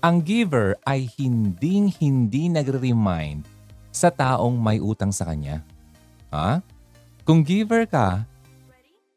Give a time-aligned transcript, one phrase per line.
[0.00, 3.44] ang giver ay hinding-hindi nagre-remind
[3.92, 5.60] sa taong may utang sa kanya.
[6.32, 6.64] Ha?
[7.28, 8.24] Kung giver ka,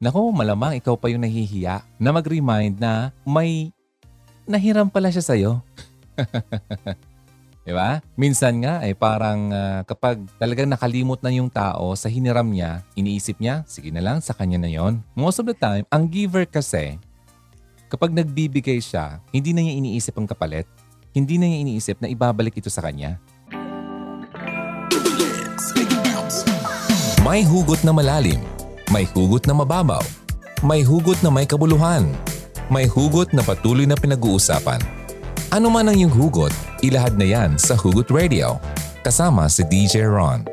[0.03, 3.71] nako malamang ikaw pa yung nahihiya na mag-remind na may
[4.43, 5.51] nahiram pala siya sa'yo.
[7.63, 8.03] Diba?
[8.19, 12.83] Minsan nga ay eh, parang uh, kapag talagang nakalimot na yung tao sa hiniram niya,
[12.91, 14.99] iniisip niya, sige na lang, sa kanya na yon.
[15.15, 16.99] Most of the time, ang giver kasi,
[17.93, 20.65] kapag nagbibigay siya, hindi na niya iniisip ang kapalit.
[21.13, 23.21] Hindi na niya iniisip na ibabalik ito sa kanya.
[27.21, 28.41] May hugot na malalim.
[28.89, 30.01] May hugot na mababaw.
[30.65, 32.09] May hugot na may kabuluhan.
[32.73, 34.81] May hugot na patuloy na pinag-uusapan.
[35.53, 36.49] Ano man ang iyong hugot,
[36.81, 38.57] Ilahad na yan sa Hugot Radio.
[39.05, 40.49] Kasama si DJ Ron.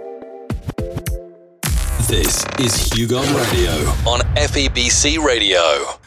[2.04, 3.72] This is Hugon Radio
[4.04, 5.99] on FEBC Radio.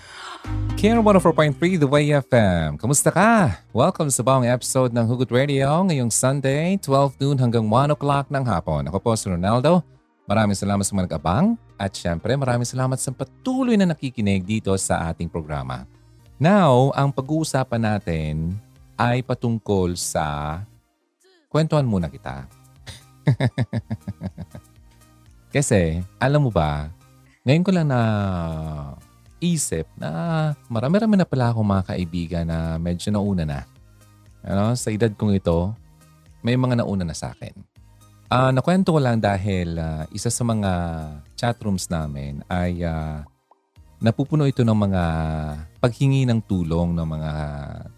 [0.83, 2.75] Care 104.3 The Way FM.
[2.75, 3.55] Kamusta ka?
[3.71, 8.43] Welcome sa bawang episode ng Hugot Radio ngayong Sunday, 12 noon hanggang 1 o'clock ng
[8.43, 8.91] hapon.
[8.91, 9.79] Ako po si Ronaldo.
[10.27, 15.07] Maraming salamat sa mga nag-abang at syempre maraming salamat sa patuloy na nakikinig dito sa
[15.07, 15.87] ating programa.
[16.35, 18.59] Now, ang pag-uusapan natin
[18.99, 20.59] ay patungkol sa...
[21.47, 22.43] Kwentuhan muna kita.
[25.55, 26.91] Kasi, alam mo ba,
[27.47, 27.99] ngayon ko lang na
[29.43, 30.09] isip na
[30.71, 33.61] marami-rami na pala akong mga kaibigan na medyo nauna na.
[34.47, 35.75] Ano, sa edad kong ito,
[36.39, 37.51] may mga nauna na sa akin.
[38.31, 40.71] Uh, nakwento ko lang dahil uh, isa sa mga
[41.35, 43.21] chatrooms namin ay uh,
[44.01, 45.03] napupuno ito ng mga
[45.77, 47.31] paghingi ng tulong ng mga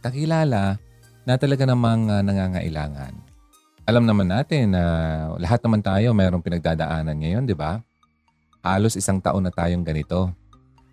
[0.03, 0.75] kakilala
[1.25, 3.13] na talaga namang uh, nangangailangan.
[3.85, 7.81] Alam naman natin na uh, lahat naman tayo mayroong pinagdadaanan ngayon, di ba?
[8.65, 10.33] Halos isang taon na tayong ganito.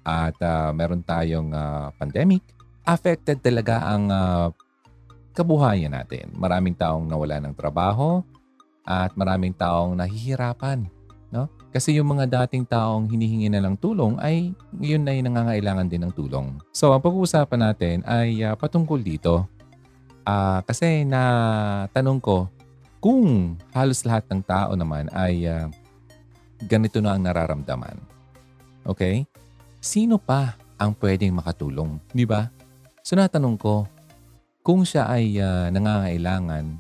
[0.03, 2.43] At uh, meron tayong uh, pandemic.
[2.83, 4.51] Affected talaga ang uh,
[5.33, 6.31] kabuhayan natin.
[6.35, 8.21] Maraming taong nawala ng trabaho
[8.83, 10.91] at maraming taong nahihirapan.
[11.33, 11.49] No?
[11.73, 16.13] Kasi yung mga dating taong hinihingi na ng tulong ay ngayon ay nangangailangan din ng
[16.13, 16.61] tulong.
[16.75, 19.49] So ang pag-uusapan natin ay uh, patungkol dito
[20.23, 21.23] Uh, kasi na
[21.91, 22.47] tanong ko,
[23.03, 25.67] kung halos lahat ng tao naman ay uh,
[26.71, 27.99] ganito na ang nararamdaman.
[28.87, 29.27] Okay?
[29.83, 31.99] Sino pa ang pwedeng makatulong?
[32.15, 32.47] Di ba?
[33.03, 33.83] So natanong ko,
[34.63, 36.79] kung siya ay uh, nangangailangan,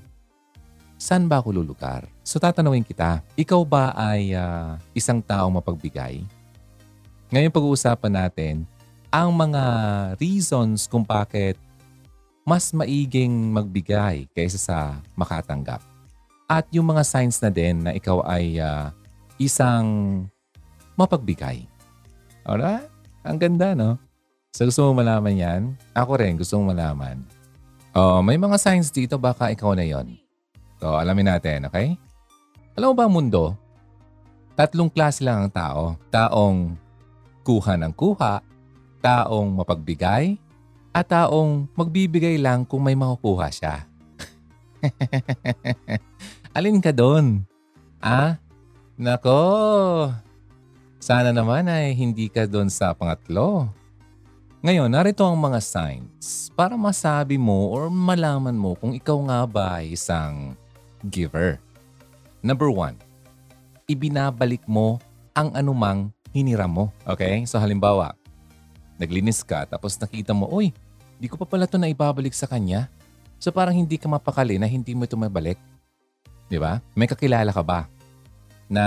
[1.03, 2.07] saan ba ako lulugar?
[2.23, 6.23] So tatanungin kita, ikaw ba ay uh, isang taong mapagbigay?
[7.35, 8.55] Ngayon pag-uusapan natin
[9.11, 9.65] ang mga
[10.23, 11.59] reasons kung bakit
[12.47, 14.79] mas maiging magbigay kaysa sa
[15.19, 15.83] makatanggap.
[16.47, 18.95] At yung mga signs na din na ikaw ay uh,
[19.43, 20.23] isang
[20.95, 21.67] mapagbigay.
[22.47, 22.92] Alright?
[23.23, 23.99] Ang ganda, no?
[24.51, 25.63] So gusto mo malaman yan?
[25.95, 27.23] Ako rin gusto mo malaman.
[27.95, 30.19] Oh, may mga signs dito baka ikaw na yon.
[30.83, 31.95] So alamin natin, okay?
[32.75, 33.55] Alam mo ba ang mundo?
[34.59, 35.83] Tatlong klase lang ang tao.
[36.11, 36.75] Taong
[37.47, 38.43] kuha ng kuha,
[39.01, 40.37] taong mapagbigay,
[40.93, 43.89] at taong magbibigay lang kung may makukuha siya.
[46.57, 47.49] Alin ka doon?
[48.03, 48.37] Ah?
[49.01, 49.41] Nako.
[51.03, 53.67] Sana naman ay hindi ka doon sa pangatlo.
[54.63, 59.83] Ngayon, narito ang mga signs para masabi mo or malaman mo kung ikaw nga ba
[59.83, 60.55] ay isang
[61.11, 61.59] giver.
[62.39, 62.95] Number one,
[63.91, 65.03] ibinabalik mo
[65.35, 66.95] ang anumang hiniram mo.
[67.03, 67.43] Okay?
[67.51, 68.15] So halimbawa,
[68.95, 70.71] naglinis ka tapos nakita mo, uy,
[71.19, 72.87] di ko pa pala ito na ibabalik sa kanya.
[73.43, 75.59] So parang hindi ka mapakali na hindi mo ito mabalik.
[76.47, 76.79] Di ba?
[76.95, 77.91] May kakilala ka ba
[78.71, 78.85] na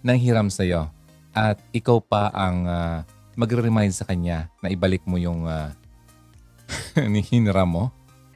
[0.00, 0.88] nanghiram sa'yo
[1.34, 2.98] at ikaw pa ang uh,
[3.38, 5.70] magre-remind sa kanya na ibalik mo yung uh,
[7.30, 7.84] hiniram mo?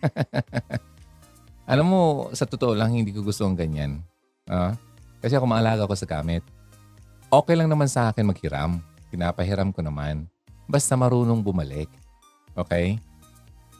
[1.70, 2.02] Alam mo,
[2.36, 4.04] sa totoo lang, hindi ko gusto ang ganyan.
[4.44, 4.76] Uh,
[5.24, 6.44] kasi ako maalaga ko sa gamit.
[7.32, 8.78] Okay lang naman sa akin maghiram.
[9.08, 10.28] Pinapahiram ko naman.
[10.68, 11.88] Basta marunong bumalik.
[12.52, 13.00] Okay?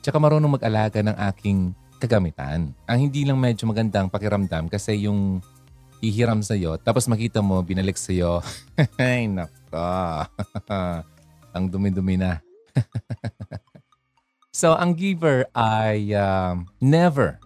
[0.01, 2.73] Tsaka marunong mag-alaga ng aking kagamitan.
[2.89, 5.45] Ang hindi lang medyo magandang pakiramdam kasi yung
[6.05, 8.45] ihiram sa'yo, tapos makita mo, binalik sa'yo.
[9.01, 10.29] Ay, nako.
[11.57, 12.45] ang dumi-dumi na.
[14.61, 17.41] so, ang giver ay uh, never,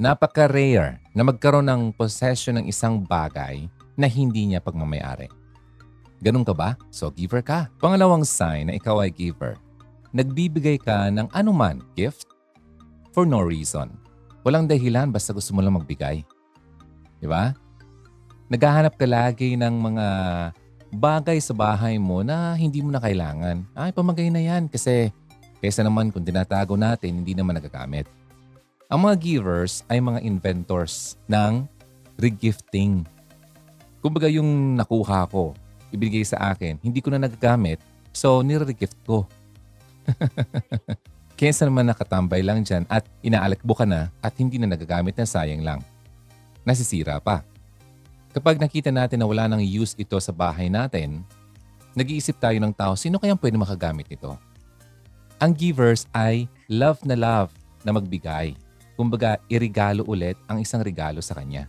[0.00, 5.28] napaka-rare na magkaroon ng possession ng isang bagay na hindi niya pagmamayari.
[6.22, 6.78] Ganun ka ba?
[6.94, 7.66] So giver ka.
[7.82, 9.58] Pangalawang sign na ikaw ay giver.
[10.14, 12.30] Nagbibigay ka ng anuman gift
[13.10, 13.90] for no reason.
[14.46, 16.22] Walang dahilan basta gusto mo lang magbigay.
[17.18, 17.50] Di ba?
[18.52, 20.06] Naghahanap ka lagi ng mga
[20.92, 23.64] bagay sa bahay mo na hindi mo na kailangan.
[23.72, 25.08] Ay, pamagay na yan kasi
[25.64, 28.04] kaysa naman kung tinatago natin, hindi naman nagagamit.
[28.92, 31.64] Ang mga givers ay mga inventors ng
[32.20, 33.08] regifting.
[34.04, 35.56] Kumbaga yung nakuha ko,
[35.88, 37.80] ibigay sa akin, hindi ko na nagagamit,
[38.12, 39.24] so nire-regift ko.
[41.40, 45.64] Kesa naman nakatambay lang dyan at inaalakbo ka na at hindi na nagagamit na sayang
[45.64, 45.80] lang.
[46.68, 47.48] Nasisira pa.
[48.32, 51.20] Kapag nakita natin na wala nang use ito sa bahay natin,
[51.92, 54.32] nag-iisip tayo ng tao, sino kayang pwede makagamit ito?
[55.36, 57.52] Ang givers ay love na love
[57.84, 58.56] na magbigay.
[58.96, 61.68] Kumbaga, irigalo ulit ang isang regalo sa kanya.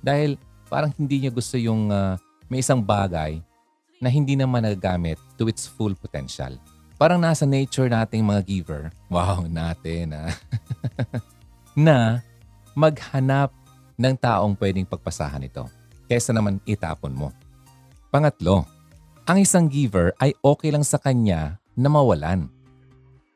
[0.00, 0.40] Dahil
[0.72, 2.16] parang hindi niya gusto yung uh,
[2.48, 3.36] may isang bagay
[4.00, 6.56] na hindi naman nagagamit to its full potential.
[6.96, 8.82] Parang nasa nature nating mga giver,
[9.12, 10.32] wow, natin ah,
[11.76, 12.24] na
[12.78, 13.50] maghanap
[13.98, 15.66] ng taong pwedeng pagpasahan ito
[16.08, 17.28] kesa naman itapon mo.
[18.08, 18.64] Pangatlo,
[19.28, 22.48] ang isang giver ay okay lang sa kanya na mawalan.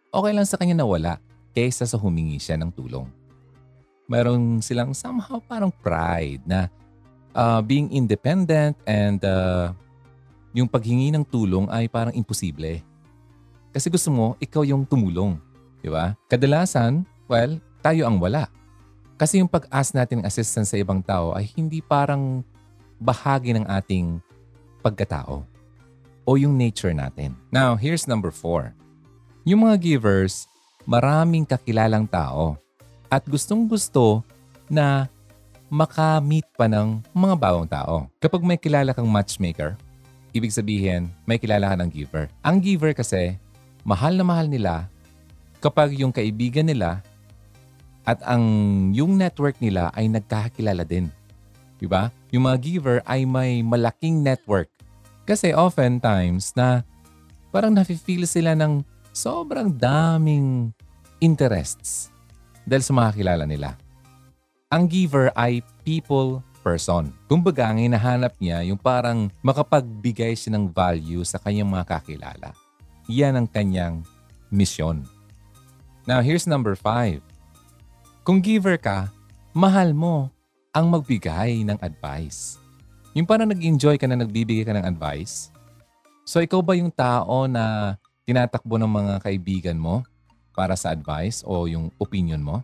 [0.09, 1.21] Okay lang sa kanya na wala
[1.53, 3.05] kesa sa humingi siya ng tulong.
[4.09, 6.73] Meron silang somehow parang pride na
[7.37, 9.77] uh, being independent and uh,
[10.57, 12.81] yung paghingi ng tulong ay parang imposible.
[13.73, 15.41] Kasi gusto mo, ikaw yung tumulong.
[15.81, 16.13] Di ba?
[16.29, 18.49] Kadalasan, well, tayo ang wala.
[19.17, 22.43] Kasi yung pag-ask natin ng assistance sa ibang tao ay hindi parang
[22.99, 24.19] bahagi ng ating
[24.83, 25.47] pagkatao
[26.23, 27.35] o yung nature natin.
[27.51, 28.75] Now, here's number four.
[29.43, 30.47] Yung mga givers,
[30.87, 32.59] maraming kakilalang tao
[33.11, 34.23] at gustong gusto
[34.71, 35.11] na
[35.73, 37.97] makamit pa ng mga bagong tao.
[38.23, 39.75] Kapag may kilala kang matchmaker,
[40.37, 42.29] ibig sabihin may kilala ka ng giver.
[42.45, 43.37] Ang giver kasi,
[43.83, 44.87] mahal na mahal nila
[45.59, 47.03] kapag yung kaibigan nila
[48.03, 48.45] at ang
[48.91, 51.11] yung network nila ay nagkakakilala din.
[51.79, 52.15] Diba?
[52.31, 54.71] Yung mga giver ay may malaking network.
[55.27, 56.83] Kasi oftentimes na
[57.55, 58.83] parang nafe-feel sila ng
[59.15, 60.71] sobrang daming
[61.23, 62.11] interests
[62.67, 63.79] dahil sa mga kilala nila.
[64.73, 67.11] Ang giver ay people person.
[67.27, 72.55] Kumbaga, ang hinahanap niya yung parang makapagbigay siya ng value sa kanyang mga kakilala.
[73.11, 74.07] Yan ang kanyang
[74.49, 75.03] mission.
[76.07, 77.21] Now, here's number five.
[78.23, 79.11] Kung giver ka,
[79.51, 80.31] mahal mo
[80.71, 82.55] ang magbigay ng advice.
[83.19, 85.51] Yung parang nag-enjoy ka na nagbibigay ka ng advice.
[86.23, 90.07] So ikaw ba yung tao na tinatakbo ng mga kaibigan mo
[90.55, 92.63] para sa advice o yung opinion mo?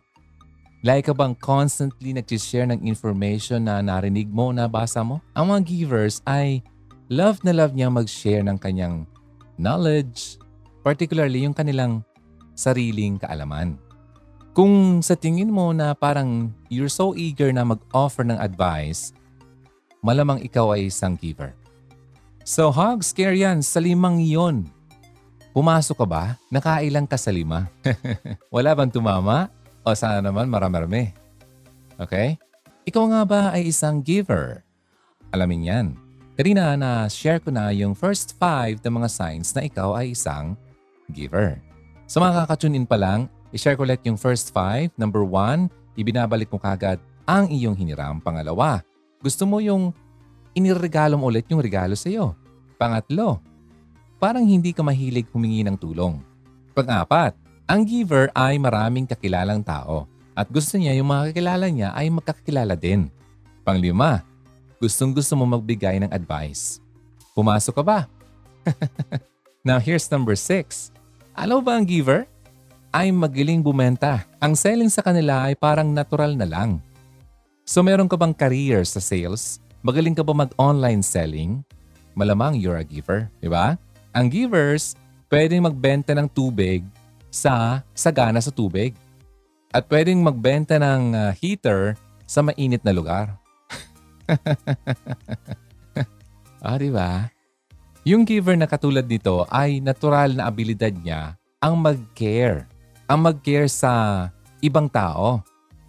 [0.87, 5.19] Like ka bang constantly nag-share ng information na narinig mo, nabasa mo?
[5.35, 6.63] Ang mga givers ay
[7.11, 9.11] love na love niya mag-share ng kanyang
[9.59, 10.39] knowledge,
[10.87, 12.07] particularly yung kanilang
[12.55, 13.75] sariling kaalaman.
[14.57, 19.15] Kung sa tingin mo na parang you're so eager na mag-offer ng advice,
[20.03, 21.55] malamang ikaw ay isang giver.
[22.49, 24.67] So hog scare yan sa limang iyon.
[25.53, 26.25] Pumasok ka ba?
[26.49, 27.69] Nakailang ka sa lima?
[28.55, 29.53] Wala bang tumama?
[29.85, 31.13] O sana naman marami-rami?
[31.99, 32.39] Okay?
[32.89, 34.65] Ikaw nga ba ay isang giver?
[35.35, 35.87] Alamin yan.
[36.39, 40.55] Kanina na share ko na yung first five ng mga signs na ikaw ay isang
[41.11, 41.59] giver.
[42.09, 44.93] So, mga kakatune in pa lang, I-share ko ulit yung first five.
[45.01, 48.21] Number one, ibinabalik mo kagad ang iyong hiniram.
[48.21, 48.85] Pangalawa,
[49.21, 49.93] gusto mo yung
[50.53, 52.37] iniregalo mo ulit yung regalo sa iyo.
[52.77, 53.41] Pangatlo,
[54.21, 56.21] parang hindi ka mahilig humingi ng tulong.
[56.77, 57.35] Pang-apat,
[57.69, 60.09] ang giver ay maraming kakilalang tao
[60.39, 63.11] at gusto niya yung mga kakilala niya ay magkakilala din.
[63.67, 64.23] Panglima,
[64.79, 66.81] gustong gusto mo magbigay ng advice.
[67.35, 67.99] Pumasok ka ba?
[69.69, 70.95] Now here's number six.
[71.35, 72.31] Alam ba ang giver?
[72.93, 74.25] Ay magiling bumenta.
[74.41, 76.81] Ang selling sa kanila ay parang natural na lang.
[77.69, 79.61] So meron ka bang career sa sales?
[79.85, 81.61] Magaling ka ba mag-online selling?
[82.17, 83.77] Malamang you're a giver, di ba?
[84.17, 84.97] Ang givers,
[85.29, 86.83] pwedeng magbenta ng tubig
[87.29, 88.97] sa sagana sa tubig.
[89.69, 91.93] At pwedeng magbenta ng uh, heater
[92.25, 93.37] sa mainit na lugar.
[96.65, 97.29] ah, di ba?
[98.09, 102.78] Yung giver na katulad nito ay natural na abilidad niya ang mag-care
[103.09, 104.29] ang mag-care sa
[104.61, 105.41] ibang tao.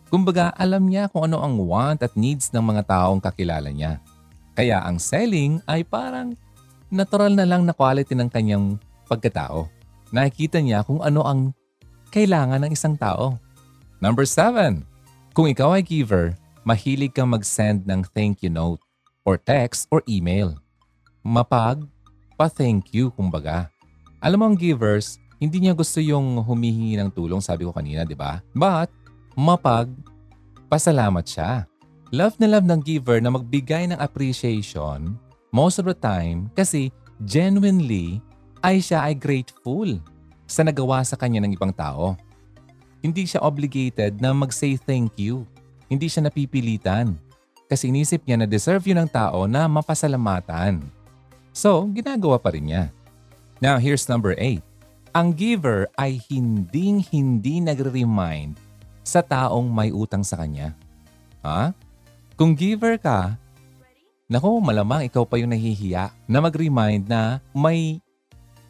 [0.07, 3.99] Kumbaga, alam niya kung ano ang want at needs ng mga taong kakilala niya.
[4.55, 6.33] Kaya ang selling ay parang
[6.89, 9.67] natural na lang na quality ng kanyang pagkatao.
[10.09, 11.53] Nakikita niya kung ano ang
[12.09, 13.37] kailangan ng isang tao.
[14.01, 14.87] Number seven,
[15.35, 16.33] kung ikaw ay giver,
[16.63, 18.81] mahilig kang mag-send ng thank you note
[19.27, 20.57] or text or email.
[21.21, 21.83] Mapag,
[22.39, 23.67] pa-thank you kumbaga.
[24.23, 28.13] Alam mo ang givers, hindi niya gusto yung humihingi ng tulong, sabi ko kanina, di
[28.13, 28.43] ba?
[28.51, 28.91] But,
[29.39, 29.87] mapag,
[30.67, 31.63] pasalamat siya.
[32.11, 35.15] Love na love ng giver na magbigay ng appreciation
[35.49, 36.93] most of the time kasi
[37.25, 38.21] genuinely
[38.61, 39.87] ay siya ay grateful
[40.49, 42.17] sa nagawa sa kanya ng ibang tao.
[42.99, 45.47] Hindi siya obligated na mag-say thank you.
[45.87, 47.15] Hindi siya napipilitan.
[47.69, 50.81] Kasi inisip niya na deserve yun ng tao na mapasalamatan.
[51.53, 52.89] So, ginagawa pa rin niya.
[53.61, 54.68] Now, here's number 8.
[55.09, 58.61] Ang giver ay hinding-hindi nagre-remind
[59.01, 60.77] sa taong may utang sa kanya.
[61.41, 61.73] Ha?
[62.37, 63.33] Kung giver ka,
[64.29, 67.97] nako malamang ikaw pa yung nahihiya na mag-remind na may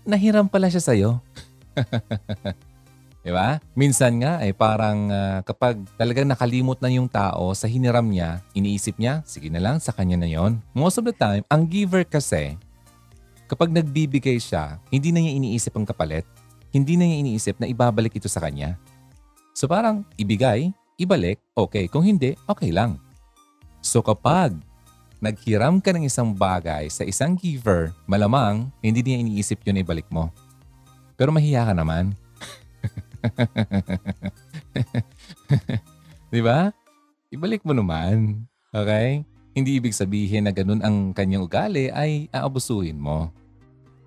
[0.08, 1.12] nahiram pala siya sa'yo.
[3.25, 3.60] Di ba?
[3.75, 8.96] Minsan nga ay parang uh, kapag talagang nakalimot na yung tao sa hiniram niya, iniisip
[8.96, 10.63] niya, sige na lang, sa kanya na yon.
[10.72, 12.55] Most of the time, ang giver kasi,
[13.50, 16.22] kapag nagbibigay siya, hindi na niya iniisip ang kapalit.
[16.70, 18.77] Hindi na niya iniisip na ibabalik ito sa kanya.
[19.58, 20.70] So parang ibigay,
[21.01, 21.89] ibalik, okay.
[21.89, 23.01] Kung hindi, okay lang.
[23.82, 24.53] So kapag
[25.18, 30.29] naghiram ka ng isang bagay sa isang giver, malamang hindi niya iniisip yun ibalik mo.
[31.18, 32.13] Pero mahiya ka naman.
[36.32, 36.70] Di ba?
[37.34, 38.46] Ibalik mo naman.
[38.70, 39.25] Okay?
[39.60, 43.28] Hindi ibig sabihin na ganun ang kanyang ugali ay aabusuhin mo.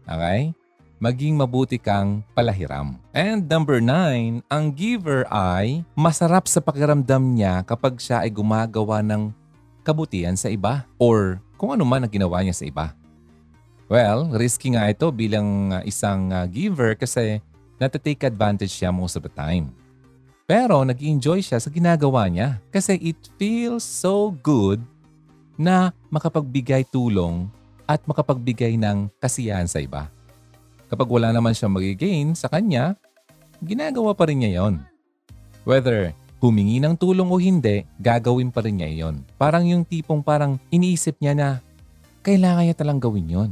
[0.08, 0.56] Okay?
[0.96, 2.96] Maging mabuti kang palahiram.
[3.12, 9.28] And number nine, ang giver ay masarap sa pakiramdam niya kapag siya ay gumagawa ng
[9.84, 12.96] kabutihan sa iba or kung ano man ang ginawa niya sa iba.
[13.92, 17.44] Well, risky nga ito bilang uh, isang uh, giver kasi
[17.76, 19.68] natatake advantage siya most of the time.
[20.48, 24.80] Pero nag enjoy siya sa ginagawa niya kasi it feels so good
[25.56, 27.48] na makapagbigay tulong
[27.88, 30.08] at makapagbigay ng kasiyahan sa iba.
[30.92, 32.96] Kapag wala naman siya magigain sa kanya,
[33.64, 34.84] ginagawa pa rin niya yon.
[35.64, 39.24] Whether humingi ng tulong o hindi, gagawin pa rin niya yon.
[39.38, 41.48] Parang yung tipong parang iniisip niya na
[42.20, 43.50] kailangan niya talang gawin yon.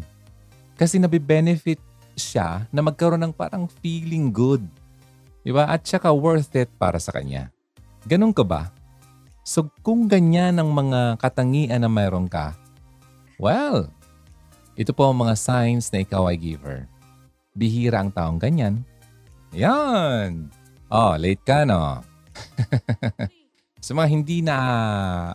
[0.74, 1.80] Kasi nabibenefit
[2.18, 4.64] siya na magkaroon ng parang feeling good.
[5.40, 5.64] Diba?
[5.64, 7.48] At saka worth it para sa kanya.
[8.04, 8.72] Ganun ka ba?
[9.44, 12.54] So kung ganyan ang mga katangian na mayroon ka,
[13.40, 13.88] well,
[14.76, 16.86] ito po ang mga signs na ikaw ay giver.
[17.56, 18.86] Bihira ang taong ganyan.
[19.50, 20.48] Yan!
[20.90, 22.02] Oh, late ka no?
[23.84, 24.56] Sa mga hindi na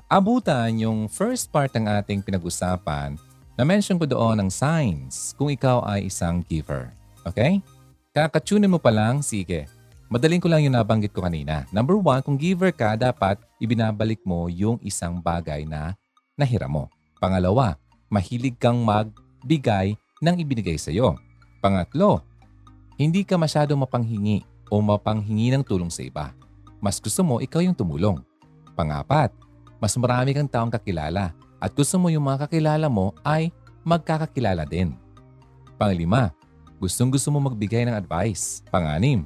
[0.06, 3.18] abutan yung first part ng ating pinag-usapan,
[3.58, 6.94] na-mention ko doon ang signs kung ikaw ay isang giver.
[7.26, 7.60] Okay?
[8.14, 9.66] Kakatunin mo pa lang, sige.
[10.06, 11.66] Madaling ko lang yung nabanggit ko kanina.
[11.74, 15.98] Number one, kung giver ka, dapat ibinabalik mo yung isang bagay na
[16.38, 16.84] nahiram mo.
[17.18, 17.74] Pangalawa,
[18.06, 21.18] mahilig kang magbigay ng ibinigay sa iyo.
[21.58, 22.22] Pangatlo,
[23.02, 26.38] hindi ka masyado mapanghingi o mapanghingi ng tulong sa iba.
[26.78, 28.22] Mas gusto mo ikaw yung tumulong.
[28.78, 29.34] Pangapat,
[29.82, 33.50] mas marami kang taong kakilala at gusto mo yung mga kakilala mo ay
[33.82, 34.94] magkakakilala din.
[35.82, 36.30] Panglima,
[36.78, 38.62] gustong gusto mo magbigay ng advice.
[38.70, 39.26] Panganim,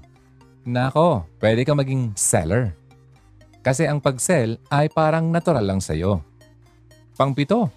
[0.66, 2.76] nako, pwede ka maging seller.
[3.60, 6.24] Kasi ang pag-sell ay parang natural lang sa'yo.
[7.20, 7.68] Pangpito,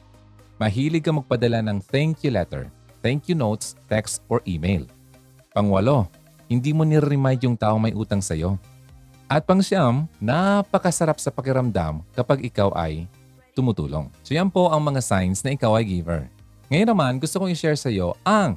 [0.62, 2.70] mahilig ka magpadala ng thank you letter,
[3.02, 4.86] thank you notes, text, or email.
[5.50, 6.06] Pangwalo,
[6.46, 8.56] hindi mo nire-remind yung tao may utang sa'yo.
[9.26, 13.08] At pangsyam, napakasarap sa pakiramdam kapag ikaw ay
[13.56, 14.08] tumutulong.
[14.24, 16.28] So yan po ang mga signs na ikaw ay giver.
[16.72, 18.56] Ngayon naman, gusto kong i-share sa iyo ang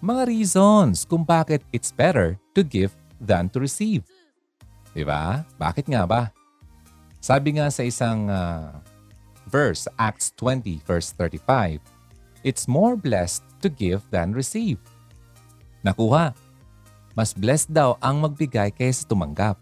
[0.00, 4.06] mga reasons kung bakit it's better to give than to receive.
[4.94, 5.42] Diba?
[5.58, 6.30] Bakit nga ba?
[7.18, 8.70] Sabi nga sa isang uh,
[9.48, 11.80] verse, Acts 20 verse 35,
[12.44, 14.76] It's more blessed to give than receive.
[15.80, 16.36] Nakuha.
[17.16, 19.56] Mas blessed daw ang magbigay kaysa tumanggap.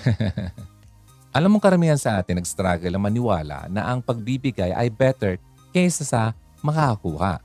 [1.36, 5.36] Alam mo karamihan sa atin nag-struggle ang maniwala na ang pagbibigay ay better
[5.76, 6.22] kaysa sa
[6.64, 7.44] makakakuha.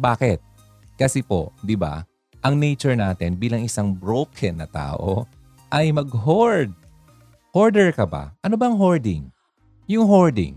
[0.00, 0.40] Bakit?
[0.96, 2.08] Kasi po, di ba,
[2.46, 5.26] ang nature natin bilang isang broken na tao
[5.66, 6.70] ay mag-hoard.
[7.50, 8.30] Hoarder ka ba?
[8.38, 9.26] Ano bang hoarding?
[9.90, 10.54] Yung hoarding,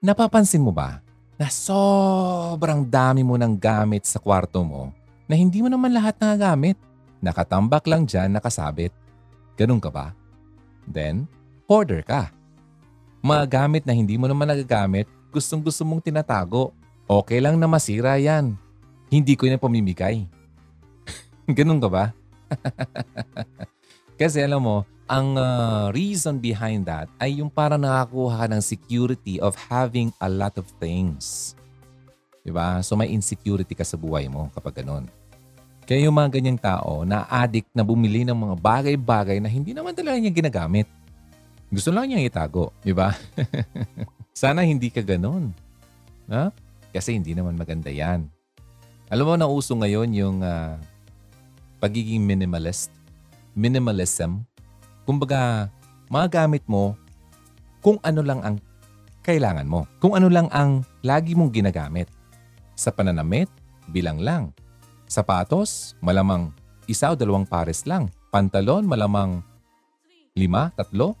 [0.00, 1.04] napapansin mo ba
[1.36, 4.88] na sobrang dami mo ng gamit sa kwarto mo
[5.28, 6.80] na hindi mo naman lahat nagagamit?
[7.20, 8.96] Nakatambak lang dyan, nakasabit.
[9.60, 10.16] Ganun ka ba?
[10.88, 11.28] Then,
[11.68, 12.32] hoarder ka.
[13.20, 16.72] Mga gamit na hindi mo naman nagagamit, gustong gusto mong tinatago.
[17.04, 18.56] Okay lang na masira yan.
[19.12, 20.35] Hindi ko na pamimigay.
[21.46, 22.04] Ganun ka ba?
[24.20, 24.76] Kasi alam mo,
[25.06, 30.26] ang uh, reason behind that ay yung para nakakuha ka ng security of having a
[30.26, 31.54] lot of things.
[32.42, 32.82] Diba?
[32.82, 35.06] So may insecurity ka sa buhay mo kapag ganun.
[35.86, 39.94] Kaya yung mga ganyang tao na addict na bumili ng mga bagay-bagay na hindi naman
[39.94, 40.90] talaga niya ginagamit.
[41.70, 43.14] Gusto lang niyang itago, di ba?
[44.34, 45.54] Sana hindi ka ganun.
[46.26, 46.50] Ha?
[46.90, 48.26] Kasi hindi naman maganda yan.
[49.06, 50.74] Alam mo, nauso ngayon yung uh,
[51.86, 52.90] pagiging minimalist.
[53.54, 54.42] Minimalism.
[55.06, 55.70] Kumbaga,
[56.10, 56.98] magamit mo
[57.78, 58.58] kung ano lang ang
[59.22, 59.86] kailangan mo.
[60.02, 62.10] Kung ano lang ang lagi mong ginagamit.
[62.74, 63.46] Sa pananamit,
[63.94, 64.50] bilang lang.
[65.06, 66.50] Sapatos, malamang
[66.90, 68.10] isa o dalawang pares lang.
[68.34, 69.38] Pantalon, malamang
[70.34, 71.14] lima, tatlo.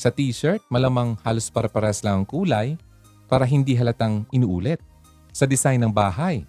[0.00, 2.80] Sa t-shirt, malamang halos para-pares lang ang kulay
[3.28, 4.80] para hindi halatang inuulit.
[5.36, 6.48] Sa design ng bahay,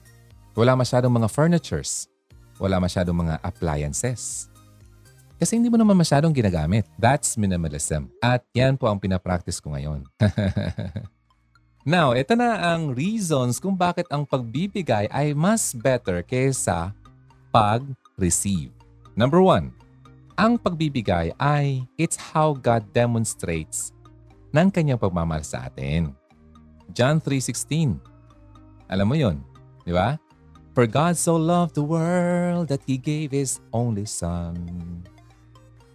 [0.55, 2.07] wala masyadong mga furnitures.
[2.59, 4.51] Wala masyadong mga appliances.
[5.39, 6.83] Kasi hindi mo naman masyadong ginagamit.
[6.99, 8.11] That's minimalism.
[8.19, 10.03] At yan po ang pinapractice ko ngayon.
[11.87, 16.91] Now, ito na ang reasons kung bakit ang pagbibigay ay mas better kaysa
[17.55, 18.75] pag-receive.
[19.15, 19.71] Number one,
[20.35, 23.95] ang pagbibigay ay it's how God demonstrates
[24.51, 26.11] ng kanyang pagmamahal sa atin.
[26.91, 27.95] John 3.16.
[28.91, 29.39] Alam mo yon,
[29.87, 30.19] di ba?
[30.77, 34.55] For God so loved the world that He gave His only Son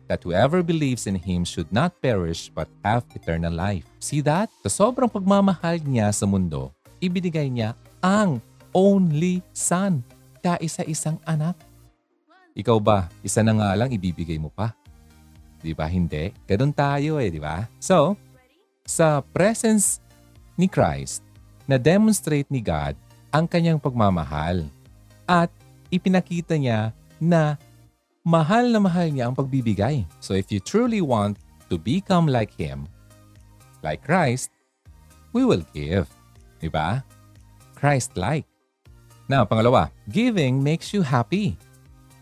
[0.07, 3.88] that whoever believes in Him should not perish but have eternal life.
[4.00, 4.52] See that?
[4.69, 7.73] Sa sobrang pagmamahal niya sa mundo, ibinigay niya
[8.04, 8.40] ang
[8.76, 10.04] only Son,
[10.45, 11.57] kaisa-isang anak.
[12.54, 14.76] Ikaw ba, isa na nga lang ibibigay mo pa?
[15.64, 16.31] Di ba hindi?
[16.45, 17.64] Ganun tayo eh, di ba?
[17.81, 18.14] So,
[18.85, 19.99] sa presence
[20.54, 21.25] ni Christ,
[21.64, 22.93] na demonstrate ni God
[23.35, 24.62] ang kanyang pagmamahal
[25.26, 25.50] at
[25.91, 27.59] ipinakita niya na
[28.23, 30.07] mahal na mahal niya ang pagbibigay.
[30.23, 32.87] So if you truly want to become like Him,
[33.83, 34.55] like Christ,
[35.35, 36.07] we will give.
[36.62, 37.03] Diba?
[37.75, 38.47] Christ-like.
[39.26, 41.59] Now, pangalawa, giving makes you happy.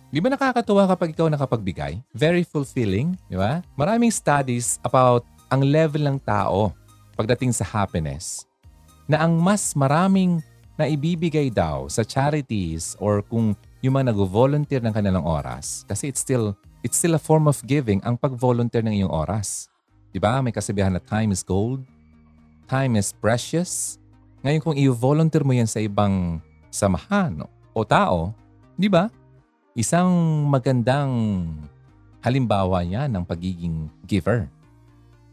[0.09, 2.01] Di ba nakakatuwa kapag ikaw nakapagbigay?
[2.17, 3.61] Very fulfilling, di ba?
[3.77, 6.73] Maraming studies about ang level ng tao
[7.13, 8.49] pagdating sa happiness
[9.05, 10.41] na ang mas maraming
[10.83, 16.19] na ibibigay daw sa charities or kung yung mga nag-volunteer ng kanilang oras kasi it's
[16.19, 19.71] still it's still a form of giving ang pag-volunteer ng iyong oras.
[20.11, 20.43] 'Di ba?
[20.43, 21.87] May kasabihan na time is gold.
[22.67, 24.03] Time is precious.
[24.43, 28.35] Ngayon kung i-volunteer mo yan sa ibang samahan o tao,
[28.75, 29.07] 'di ba?
[29.79, 30.11] Isang
[30.51, 31.15] magandang
[32.27, 34.51] halimbawa niya ng pagiging giver.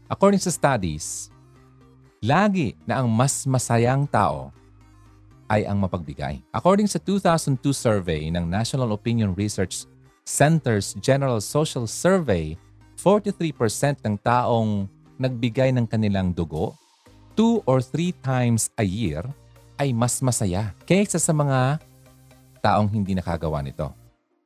[0.06, 1.30] According sa studies,
[2.22, 4.54] lagi na ang mas masayang tao
[5.50, 6.38] ay ang mapagbigay.
[6.54, 9.84] According sa 2002 survey ng National Opinion Research
[10.22, 12.54] Center's General Social Survey,
[12.94, 14.86] 43% ng taong
[15.18, 16.78] nagbigay ng kanilang dugo
[17.34, 19.24] two or three times a year
[19.80, 21.80] ay mas masaya kaysa sa mga
[22.60, 23.88] taong hindi nakagawa nito.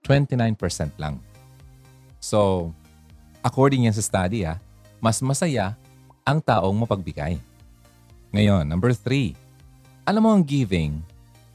[0.07, 0.57] 29%
[1.01, 1.19] lang.
[2.23, 2.71] So,
[3.43, 4.63] according yan sa study, ah,
[5.03, 5.75] mas masaya
[6.23, 7.37] ang taong mapagbigay.
[8.31, 9.35] Ngayon, number three,
[10.05, 11.01] alam mo ang giving,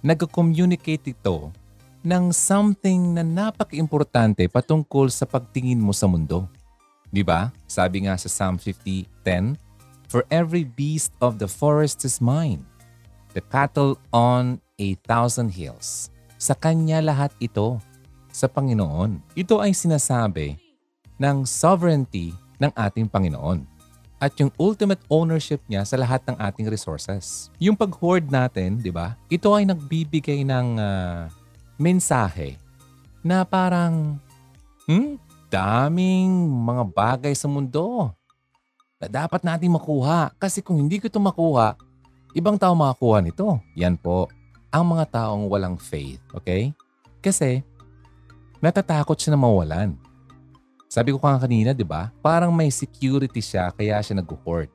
[0.02, 1.54] nag-communicate ito
[2.02, 6.50] ng something na napaka-importante patungkol sa pagtingin mo sa mundo.
[7.14, 7.54] Di ba?
[7.70, 9.54] Sabi nga sa Psalm 50:10,
[10.10, 12.66] For every beast of the forest is mine,
[13.38, 16.10] the cattle on a thousand hills.
[16.42, 17.78] Sa Kanya lahat ito,
[18.30, 19.22] sa Panginoon.
[19.36, 20.56] Ito ay sinasabi
[21.20, 22.32] ng sovereignty
[22.62, 23.66] ng ating Panginoon
[24.20, 27.48] at yung ultimate ownership niya sa lahat ng ating resources.
[27.58, 29.16] Yung pag-hoard natin, di ba?
[29.32, 31.32] Ito ay nagbibigay ng uh,
[31.80, 32.60] mensahe
[33.24, 34.20] na parang,
[34.86, 35.16] hmm,
[35.50, 38.14] daming mga bagay sa mundo
[39.02, 40.30] na dapat natin makuha.
[40.38, 41.80] Kasi kung hindi ko ito makuha,
[42.38, 43.58] ibang tao makakuha nito.
[43.74, 44.30] Yan po,
[44.70, 46.22] ang mga taong walang faith.
[46.36, 46.76] Okay?
[47.20, 47.66] Kasi,
[48.62, 49.98] natatakot siya na mawalan.
[50.90, 52.10] Sabi ko nga kanina, di ba?
[52.18, 54.74] Parang may security siya kaya siya nag-hoard.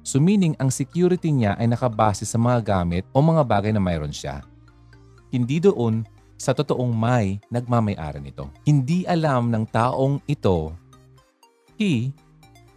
[0.00, 4.10] So meaning, ang security niya ay nakabase sa mga gamit o mga bagay na mayroon
[4.10, 4.40] siya.
[5.28, 6.08] Hindi doon
[6.40, 8.48] sa totoong may nagmamayari nito.
[8.64, 10.72] Hindi alam ng taong ito,
[11.76, 12.16] He,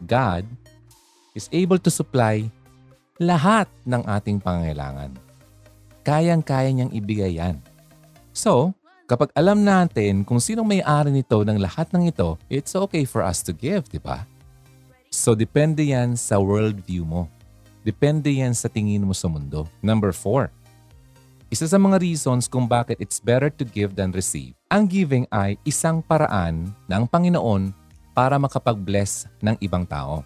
[0.03, 0.43] God,
[1.31, 2.43] is able to supply
[3.17, 5.15] lahat ng ating pangangailangan.
[6.03, 7.57] Kayang-kaya niyang ibigay yan.
[8.35, 13.21] So, Kapag alam natin kung sino may-ari nito ng lahat ng ito, it's okay for
[13.21, 14.25] us to give, di ba?
[15.13, 17.29] So, depende yan sa worldview mo.
[17.85, 19.69] Depende yan sa tingin mo sa mundo.
[19.77, 20.49] Number four,
[21.53, 24.57] isa sa mga reasons kung bakit it's better to give than receive.
[24.73, 27.77] Ang giving ay isang paraan ng Panginoon
[28.17, 30.25] para makapag-bless ng ibang tao.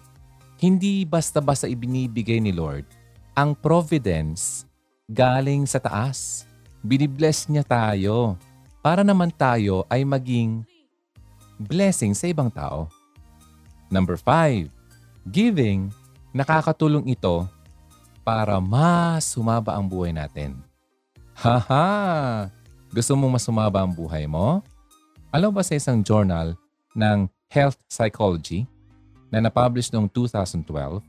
[0.56, 2.88] Hindi basta-basta ibinibigay ni Lord.
[3.36, 4.64] Ang providence
[5.04, 6.48] galing sa taas.
[6.80, 8.40] Binibless niya tayo
[8.80, 10.64] para naman tayo ay maging
[11.60, 12.88] blessing sa ibang tao.
[13.92, 14.72] Number five,
[15.28, 15.92] giving,
[16.32, 17.44] nakakatulong ito
[18.24, 20.56] para mas sumaba ang buhay natin.
[21.36, 22.48] Haha!
[22.90, 24.64] Gusto mong mas sumaba ang buhay mo?
[25.30, 26.56] Alam ba sa isang journal
[26.96, 28.66] ng Health Psychology
[29.30, 31.02] na napublish noong 2012,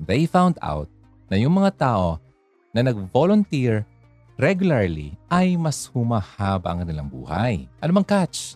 [0.00, 0.88] they found out
[1.28, 2.16] na yung mga tao
[2.72, 3.84] na nag-volunteer
[4.38, 7.66] regularly ay mas humahaba ang kanilang buhay.
[7.82, 8.54] Ano bang catch?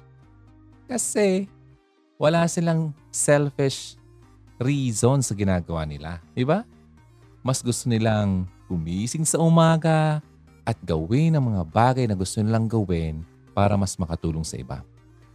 [0.87, 1.51] Kasi
[2.17, 3.99] wala silang selfish
[4.63, 6.23] reason sa ginagawa nila.
[6.39, 6.63] Diba?
[7.43, 10.23] Mas gusto nilang gumising sa umaga
[10.63, 14.87] at gawin ang mga bagay na gusto nilang gawin para mas makatulong sa iba.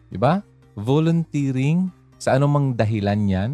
[0.07, 0.39] Diba?
[0.79, 3.51] Volunteering sa anumang dahilan yan,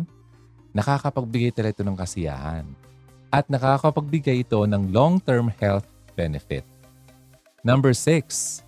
[0.77, 2.65] nakakapagbigay talaga ito ng kasiyahan.
[3.33, 6.72] At nakakapagbigay ito ng long-term health benefit.
[7.63, 8.59] Number six,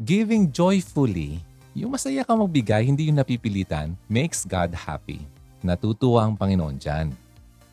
[0.00, 1.44] giving joyfully.
[1.76, 5.20] Yung masaya ka magbigay, hindi yung napipilitan, makes God happy.
[5.60, 7.12] Natutuwa ang Panginoon dyan.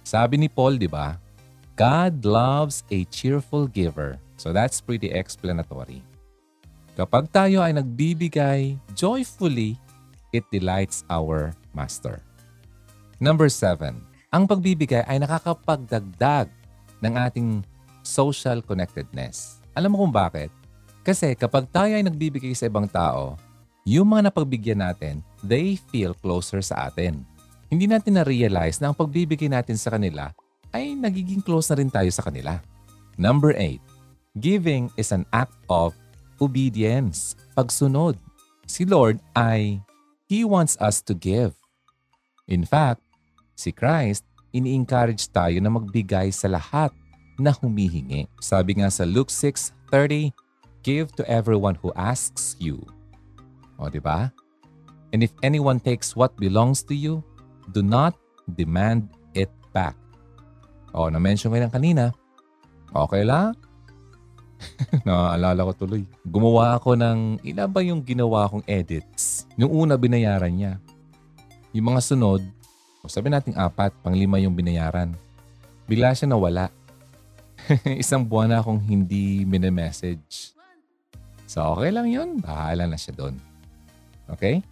[0.03, 1.15] Sabi ni Paul, di ba?
[1.79, 4.19] God loves a cheerful giver.
[4.36, 6.03] So that's pretty explanatory.
[6.99, 9.79] Kapag tayo ay nagbibigay joyfully,
[10.36, 12.19] it delights our Master.
[13.23, 16.51] Number seven, ang pagbibigay ay nakakapagdagdag
[16.99, 17.63] ng ating
[18.03, 19.62] social connectedness.
[19.73, 20.53] Alam mo kung bakit?
[21.01, 23.36] Kasi kapag tayo ay nagbibigay sa ibang tao,
[23.83, 27.25] yung mga napagbigyan natin, they feel closer sa atin.
[27.67, 30.31] Hindi natin na-realize na ang pagbibigay natin sa kanila
[30.71, 32.62] ay nagiging close na rin tayo sa kanila.
[33.19, 33.81] Number 8.
[34.39, 35.97] Giving is an act of
[36.38, 38.15] obedience, pagsunod.
[38.69, 39.81] Si Lord ay
[40.29, 41.53] He wants us to give.
[42.47, 43.03] In fact,
[43.53, 46.93] si Christ, ini-encourage tayo na magbigay sa lahat
[47.38, 48.30] na humihingi.
[48.38, 50.34] Sabi nga sa Luke 6.30,
[50.84, 52.84] Give to everyone who asks you.
[53.80, 54.36] O, di ba?
[55.15, 57.24] And if anyone takes what belongs to you,
[57.72, 58.19] do not
[58.60, 59.96] demand it back.
[60.91, 62.12] O, na-mention ko lang kanina.
[62.91, 63.56] Okay lang?
[65.08, 66.04] Naaalala ko tuloy.
[66.28, 69.48] Gumawa ako ng, ilan ba yung ginawa kong edits?
[69.56, 70.74] Yung una, binayaran niya.
[71.72, 72.43] Yung mga sunod,
[73.08, 75.15] sabi nating apat, panglima yung binayaran.
[75.88, 76.72] Bigla siya nawala.
[78.04, 80.52] Isang buwan na akong hindi message.
[81.47, 82.41] So, okay lang yun.
[82.41, 83.36] Bahala na siya doon.
[84.28, 84.63] Okay?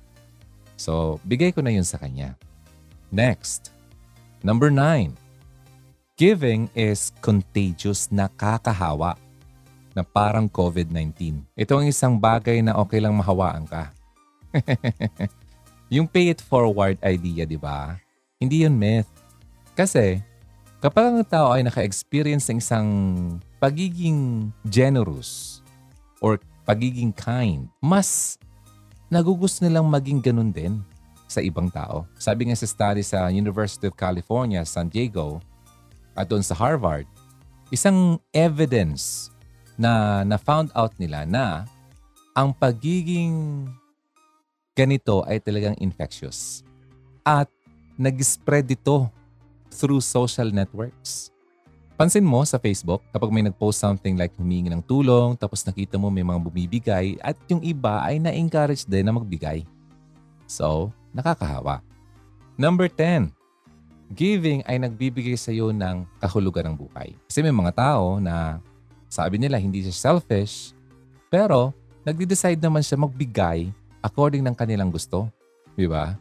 [0.75, 2.35] So, bigay ko na yun sa kanya.
[3.13, 3.69] Next.
[4.41, 5.13] Number nine.
[6.17, 9.17] Giving is contagious, nakakahawa
[9.91, 11.43] na parang COVID-19.
[11.57, 13.91] Ito ang isang bagay na okay lang mahawaan ka.
[15.93, 17.99] yung pay it forward idea, di ba?
[18.39, 19.09] Hindi yun myth.
[19.75, 20.21] Kasi
[20.81, 22.89] kapag ang tao ay naka-experience ng isang
[23.61, 25.61] pagiging generous
[26.17, 28.41] or pagiging kind, mas
[29.05, 30.81] nagugusto nilang maging ganun din
[31.29, 32.09] sa ibang tao.
[32.17, 35.37] Sabi nga sa study sa University of California, San Diego,
[36.17, 37.05] at doon sa Harvard,
[37.69, 39.29] isang evidence
[39.77, 41.63] na na-found out nila na
[42.33, 43.69] ang pagiging
[44.73, 46.65] ganito ay talagang infectious.
[47.21, 47.47] At
[48.01, 49.07] nag-spread ito
[49.71, 51.31] through social networks.
[51.95, 56.09] Pansin mo sa Facebook, kapag may nag-post something like humingi ng tulong, tapos nakita mo
[56.09, 59.61] may mga bumibigay, at yung iba ay na-encourage din na magbigay.
[60.49, 61.85] So, nakakahawa.
[62.57, 63.29] Number 10,
[64.11, 67.15] giving ay nagbibigay sa iyo ng kahulugan ng buhay.
[67.29, 68.59] Kasi may mga tao na
[69.07, 70.75] sabi nila hindi siya selfish,
[71.31, 73.69] pero nagde-decide naman siya magbigay
[74.01, 75.29] according ng kanilang gusto.
[75.77, 76.17] Di ba?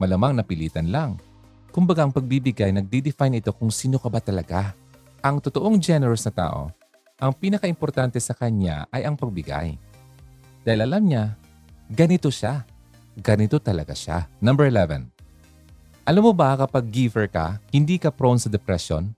[0.00, 1.20] Malamang napilitan lang.
[1.74, 4.78] Kumbaga ang pagbibigay, nagdi-define ito kung sino ka ba talaga.
[5.18, 6.70] Ang totoong generous na tao,
[7.18, 9.74] ang pinaka-importante sa kanya ay ang pagbigay.
[10.62, 11.34] Dahil alam niya,
[11.90, 12.62] ganito siya.
[13.18, 14.30] Ganito talaga siya.
[14.38, 15.10] Number 11.
[16.06, 19.10] Alam mo ba kapag giver ka, hindi ka prone sa depression?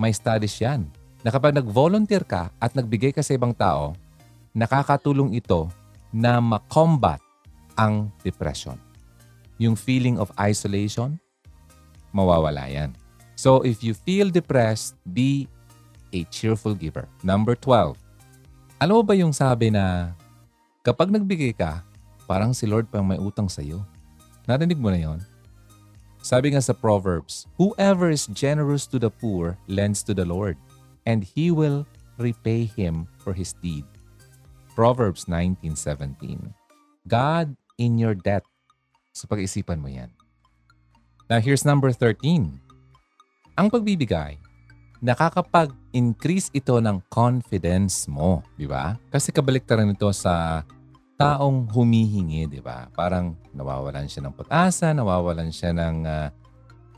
[0.00, 0.88] May studies yan
[1.20, 3.92] na kapag nag-volunteer ka at nagbigay ka sa ibang tao,
[4.56, 5.68] nakakatulong ito
[6.08, 7.20] na makombat
[7.76, 8.80] ang depression.
[9.60, 11.20] Yung feeling of isolation,
[12.10, 12.94] mawawala yan.
[13.40, 15.48] So if you feel depressed, be
[16.12, 17.08] a cheerful giver.
[17.24, 17.96] Number 12.
[18.80, 20.16] Alam mo ba yung sabi na
[20.84, 21.84] kapag nagbigay ka,
[22.28, 23.84] parang si Lord pang may utang sa iyo?
[24.44, 25.20] Narinig mo na yon?
[26.20, 30.60] Sabi nga sa Proverbs, Whoever is generous to the poor lends to the Lord
[31.08, 31.88] and he will
[32.20, 33.88] repay him for his deed.
[34.76, 36.52] Proverbs 19.17
[37.08, 38.44] God in your debt.
[39.16, 40.12] So pag-isipan mo yan.
[41.30, 42.58] Now here's number 13.
[43.54, 44.34] Ang pagbibigay,
[44.98, 48.98] nakakapag-increase ito ng confidence mo, di ba?
[49.14, 50.66] Kasi kabaliktaran nito sa
[51.14, 52.90] taong humihingi, di ba?
[52.98, 56.34] Parang nawawalan siya ng pag-asa, nawawalan siya ng uh,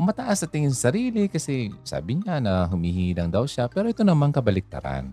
[0.00, 4.00] mataas sa tingin sa sarili kasi sabi niya na humihingi lang daw siya pero ito
[4.00, 5.12] naman kabaliktaran.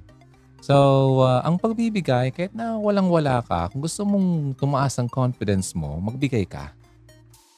[0.63, 5.99] So, uh, ang pagbibigay, kahit na walang-wala ka, kung gusto mong tumaas ang confidence mo,
[5.99, 6.71] magbigay ka.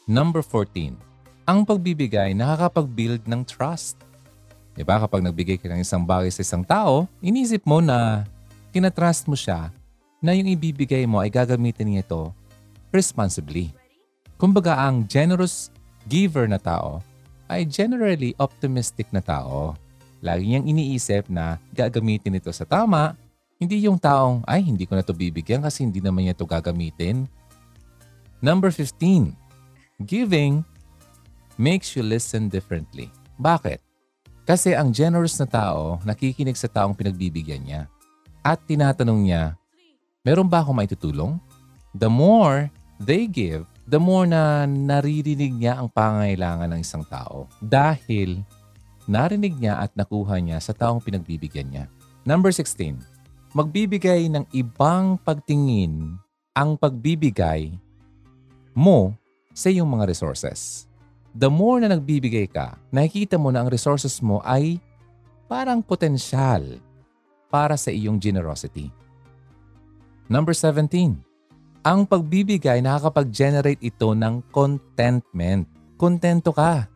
[0.09, 1.10] Number 14.
[1.51, 3.99] Ang pagbibigay nakakapag-build ng trust.
[4.71, 5.03] Diba?
[5.03, 8.23] Kapag nagbigay ka ng isang bagay sa isang tao, inisip mo na
[8.71, 9.67] tinatrust mo siya
[10.23, 12.31] na yung ibibigay mo ay gagamitin niya ito
[12.95, 13.75] responsibly.
[14.39, 15.67] Kumbaga, ang generous
[16.07, 17.03] giver na tao
[17.51, 19.75] ay generally optimistic na tao.
[20.23, 23.19] Lagi niyang iniisip na gagamitin ito sa tama,
[23.59, 27.27] hindi yung taong, ay hindi ko na ito bibigyan kasi hindi naman niya ito gagamitin.
[28.39, 29.35] Number 15.
[29.99, 30.70] Giving
[31.61, 33.13] makes you listen differently.
[33.37, 33.77] Bakit?
[34.49, 37.81] Kasi ang generous na tao nakikinig sa taong pinagbibigyan niya
[38.41, 39.53] at tinatanong niya,
[40.25, 41.37] meron ba akong maitutulong?
[41.93, 48.41] The more they give, the more na naririnig niya ang pangailangan ng isang tao dahil
[49.05, 51.85] narinig niya at nakuha niya sa taong pinagbibigyan niya.
[52.25, 52.97] Number 16.
[53.53, 56.17] Magbibigay ng ibang pagtingin
[56.57, 57.77] ang pagbibigay
[58.73, 59.13] mo
[59.53, 60.90] sa iyong mga resources.
[61.31, 64.83] The more na nagbibigay ka, nakikita mo na ang resources mo ay
[65.47, 66.79] parang potensyal
[67.47, 68.91] para sa iyong generosity.
[70.27, 71.19] Number 17.
[71.83, 75.67] Ang pagbibigay nakakapag-generate ito ng contentment.
[75.95, 76.87] Kontento ka.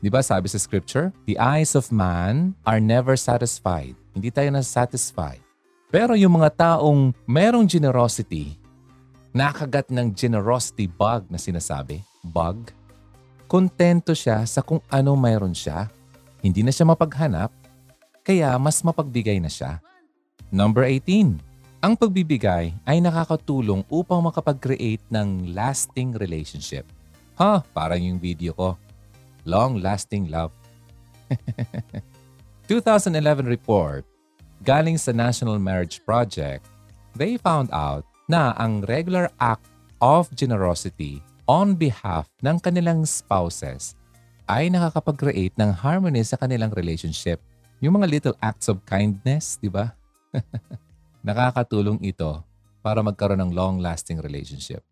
[0.00, 1.10] Di ba sabi sa scripture?
[1.26, 3.94] The eyes of man are never satisfied.
[4.14, 5.38] Hindi tayo na-satisfy.
[5.90, 8.54] Pero yung mga taong merong generosity,
[9.34, 12.70] nakagat ng generosity bug na sinasabi, bug,
[13.50, 15.90] kontento siya sa kung ano mayroon siya.
[16.38, 17.50] Hindi na siya mapaghanap,
[18.22, 19.82] kaya mas mapagbigay na siya.
[20.54, 21.42] Number 18.
[21.82, 26.86] Ang pagbibigay ay nakakatulong upang makapag-create ng lasting relationship.
[27.40, 28.78] Ha, parang yung video ko.
[29.42, 30.54] Long-lasting love.
[32.70, 34.06] 2011 report
[34.62, 36.68] galing sa National Marriage Project,
[37.16, 39.66] they found out na ang regular act
[40.04, 43.98] of generosity on behalf ng kanilang spouses
[44.46, 47.42] ay nakakapag-create ng harmony sa kanilang relationship.
[47.82, 49.90] Yung mga little acts of kindness, di ba?
[51.26, 52.38] Nakakatulong ito
[52.78, 54.86] para magkaroon ng long-lasting relationship.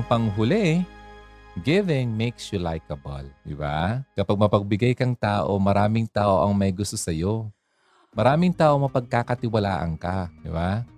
[0.00, 0.80] Ang panghuli,
[1.60, 3.28] giving makes you likable.
[3.44, 4.00] Di ba?
[4.16, 7.52] Kapag mapagbigay kang tao, maraming tao ang may gusto sa'yo.
[8.16, 10.32] Maraming tao mapagkakatiwalaan ka.
[10.40, 10.88] Di ba?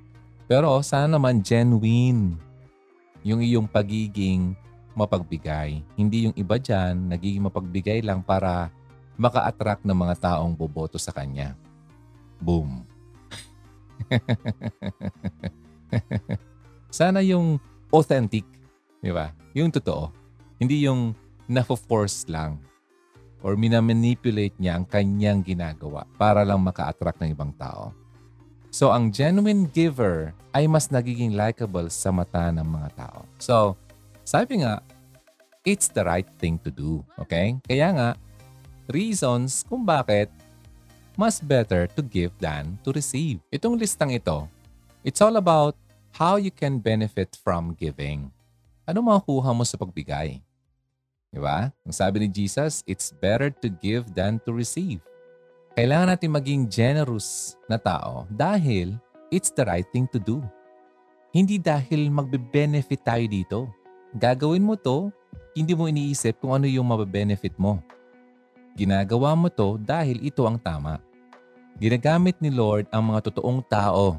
[0.47, 2.39] Pero sana naman genuine
[3.27, 4.55] yung iyong pagiging
[4.95, 5.83] mapagbigay.
[5.99, 8.71] Hindi yung iba dyan, nagiging mapagbigay lang para
[9.19, 11.59] maka-attract ng mga taong boboto sa kanya.
[12.39, 12.87] Boom.
[17.03, 17.59] Sana yung
[17.91, 18.47] authentic,
[19.03, 19.35] di ba?
[19.53, 20.15] Yung totoo.
[20.63, 21.13] Hindi yung
[21.51, 22.63] na-force lang
[23.43, 27.91] or minamanipulate niya ang kanyang ginagawa para lang maka-attract ng ibang tao.
[28.73, 33.29] So, ang genuine giver ay mas nagiging likable sa mata ng mga tao.
[33.37, 33.77] So,
[34.25, 34.81] sabi nga,
[35.67, 37.05] it's the right thing to do.
[37.21, 37.59] Okay?
[37.69, 38.09] Kaya nga,
[38.89, 40.33] reasons kung bakit
[41.19, 43.45] mas better to give than to receive.
[43.53, 44.49] Itong listang ito,
[45.05, 45.77] it's all about
[46.17, 48.33] how you can benefit from giving.
[48.83, 50.43] Ano makukuha mo sa pagbigay?
[51.31, 51.71] Di ba?
[51.87, 54.99] Ang sabi ni Jesus, it's better to give than to receive.
[55.79, 58.99] Kailangan natin maging generous na tao dahil
[59.31, 60.43] it's the right thing to do.
[61.31, 63.59] Hindi dahil magbe-benefit tayo dito.
[64.19, 65.15] Gagawin mo to,
[65.55, 67.79] hindi mo iniisip kung ano yung mabe-benefit mo.
[68.75, 70.99] Ginagawa mo to dahil ito ang tama.
[71.79, 74.19] Ginagamit ni Lord ang mga totoong tao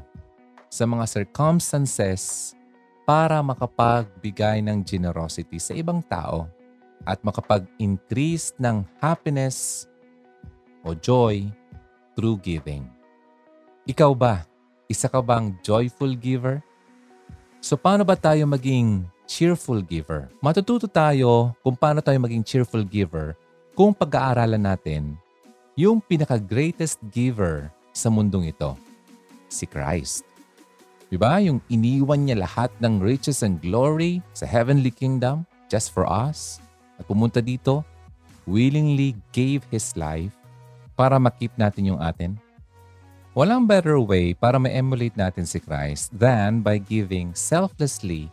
[0.72, 2.56] sa mga circumstances
[3.04, 6.48] para makapagbigay ng generosity sa ibang tao
[7.04, 9.84] at makapag-increase ng happiness
[10.84, 11.44] o joy
[12.16, 12.88] through giving.
[13.84, 14.48] Ikaw ba?
[14.88, 16.64] Isa ka bang joyful giver?
[17.60, 20.32] So paano ba tayo maging cheerful giver?
[20.40, 23.36] Matututo tayo kung paano tayo maging cheerful giver
[23.76, 25.16] kung pag-aaralan natin
[25.74, 28.78] yung pinaka-greatest giver sa mundong ito,
[29.50, 30.33] si Christ.
[31.12, 31.36] Diba?
[31.44, 36.60] Yung iniwan niya lahat ng riches and glory sa heavenly kingdom just for us
[36.96, 37.84] at pumunta dito,
[38.48, 40.32] willingly gave His life
[40.94, 42.38] para makip natin yung atin?
[43.34, 48.30] Walang better way para ma-emulate natin si Christ than by giving selflessly.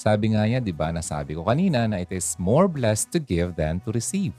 [0.00, 3.54] Sabi nga niya, di ba, nasabi ko kanina na it is more blessed to give
[3.54, 4.34] than to receive.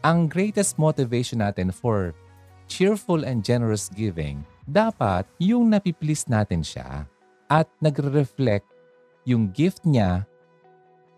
[0.00, 2.16] Ang greatest motivation natin for
[2.64, 7.08] cheerful and generous giving, dapat yung napiplease natin siya
[7.48, 8.68] at nagre-reflect
[9.24, 10.28] yung gift niya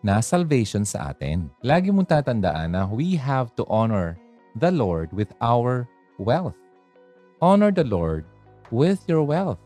[0.06, 1.50] na salvation sa atin.
[1.58, 4.14] Lagi mong tatandaan na we have to honor
[4.54, 5.90] the Lord with our
[6.22, 6.54] wealth.
[7.42, 8.22] Honor the Lord
[8.70, 9.58] with your wealth.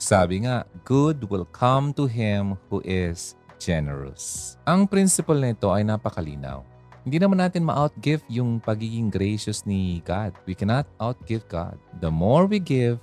[0.00, 4.56] Sabi nga, good will come to him who is generous.
[4.64, 6.64] Ang principle nito ay napakalinaw.
[7.04, 10.32] Hindi naman natin ma-outgive yung pagiging gracious ni God.
[10.48, 11.76] We cannot outgive God.
[12.00, 12.96] The more we give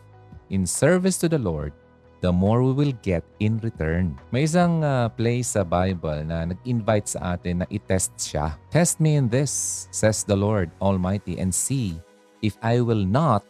[0.49, 1.73] in service to the Lord,
[2.21, 4.17] the more we will get in return.
[4.33, 8.57] May isang uh, place sa Bible na nag-invite sa atin na i-test siya.
[8.73, 12.01] Test me in this, says the Lord Almighty, and see
[12.41, 13.45] if I will not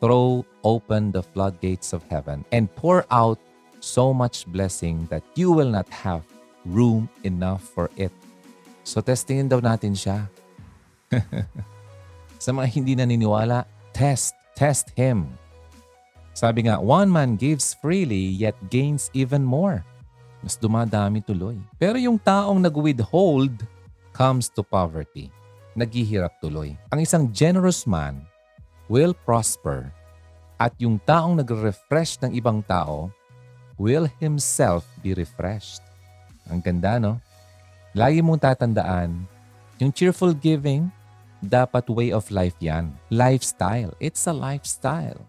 [0.00, 3.36] throw open the floodgates of heaven and pour out
[3.84, 6.24] so much blessing that you will not have
[6.64, 8.12] room enough for it.
[8.84, 10.28] So testingin daw natin siya.
[12.44, 15.28] sa mga hindi naniniwala, test, test Him.
[16.40, 19.84] Sabi nga, one man gives freely yet gains even more.
[20.40, 21.60] Mas dumadami tuloy.
[21.76, 23.60] Pero yung taong nag-withhold
[24.16, 25.28] comes to poverty.
[25.76, 26.80] Naghihirap tuloy.
[26.96, 28.24] Ang isang generous man
[28.88, 29.92] will prosper
[30.56, 33.12] at yung taong nagre-refresh ng ibang tao
[33.76, 35.84] will himself be refreshed.
[36.48, 37.20] Ang ganda, no?
[37.92, 39.28] Lagi mong tatandaan,
[39.76, 40.88] yung cheerful giving,
[41.44, 42.96] dapat way of life yan.
[43.12, 43.92] Lifestyle.
[44.00, 45.20] It's a lifestyle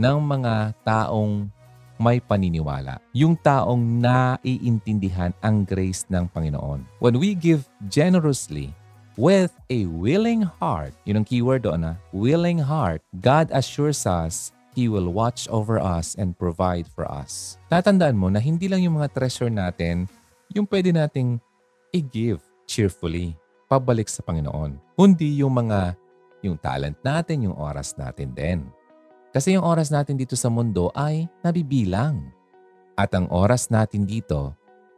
[0.00, 1.52] ng mga taong
[2.00, 2.96] may paniniwala.
[3.12, 6.88] Yung taong naiintindihan ang grace ng Panginoon.
[7.04, 8.72] When we give generously,
[9.20, 14.88] with a willing heart, yun ang keyword doon na, willing heart, God assures us He
[14.88, 17.60] will watch over us and provide for us.
[17.68, 20.08] Tatandaan mo na hindi lang yung mga treasure natin
[20.56, 21.36] yung pwede nating
[21.92, 23.36] i-give cheerfully,
[23.66, 24.78] pabalik sa Panginoon.
[24.94, 25.94] Kundi yung mga,
[26.42, 28.58] yung talent natin, yung oras natin din.
[29.30, 32.34] Kasi yung oras natin dito sa mundo ay nabibilang.
[32.98, 34.52] At ang oras natin dito,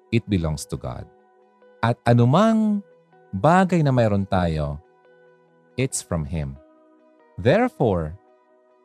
[0.09, 1.05] it belongs to God.
[1.85, 2.81] At anumang
[3.37, 4.81] bagay na mayroon tayo,
[5.77, 6.57] it's from Him.
[7.37, 8.17] Therefore,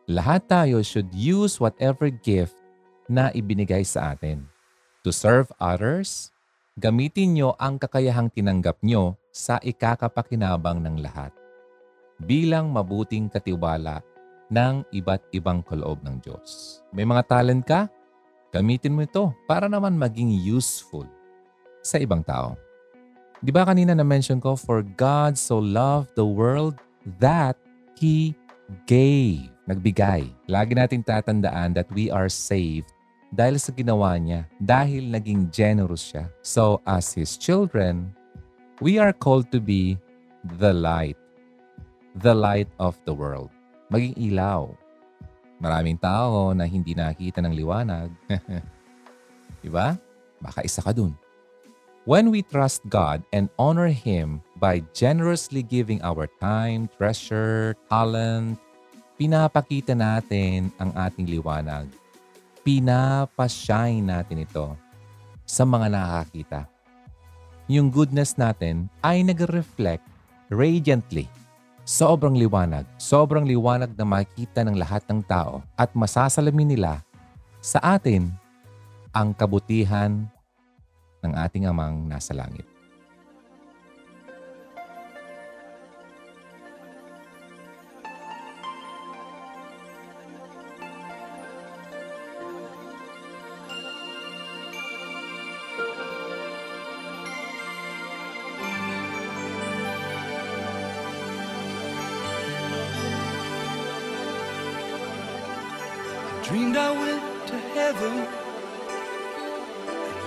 [0.08, 2.56] lahat tayo should use whatever gift
[3.08, 4.44] na ibinigay sa atin.
[5.08, 6.36] To serve others,
[6.76, 11.32] gamitin nyo ang kakayahang tinanggap nyo sa ikakapakinabang ng lahat.
[12.20, 14.04] Bilang mabuting katiwala
[14.48, 16.80] ng iba't ibang kaloob ng Diyos.
[16.96, 17.92] May mga talent ka?
[18.52, 21.04] Gamitin mo ito para naman maging useful
[21.84, 22.56] sa ibang tao.
[23.44, 26.80] Di ba kanina na-mention ko, For God so loved the world
[27.22, 27.60] that
[28.00, 28.34] He
[28.90, 29.52] gave.
[29.68, 30.26] Nagbigay.
[30.48, 32.88] Lagi nating tatandaan that we are saved
[33.28, 36.32] dahil sa ginawa niya, dahil naging generous siya.
[36.40, 38.16] So as His children,
[38.80, 40.00] we are called to be
[40.58, 41.20] the light.
[42.18, 43.52] The light of the world.
[43.88, 44.72] Maging ilaw.
[45.58, 48.12] Maraming tao na hindi nakita ng liwanag.
[49.64, 49.98] diba?
[50.38, 51.18] Baka isa ka dun.
[52.08, 58.56] When we trust God and honor Him by generously giving our time, treasure, talent,
[59.20, 61.92] pinapakita natin ang ating liwanag.
[62.64, 64.72] Pinapashine natin ito
[65.44, 66.62] sa mga nakakita.
[67.68, 70.06] Yung goodness natin ay nag-reflect
[70.48, 71.28] radiantly.
[71.88, 72.84] Sobrang liwanag.
[73.00, 77.00] Sobrang liwanag na makita ng lahat ng tao at masasalamin nila
[77.64, 78.28] sa atin
[79.16, 80.28] ang kabutihan
[81.24, 82.67] ng ating amang nasa langit.
[107.88, 108.28] To heaven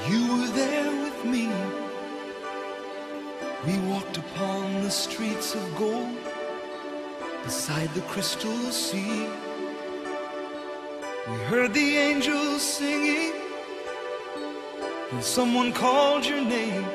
[0.09, 1.49] You were there with me.
[3.67, 6.17] We walked upon the streets of gold
[7.45, 9.29] beside the crystal sea.
[11.29, 13.35] We heard the angels singing,
[15.13, 16.87] and someone called your name.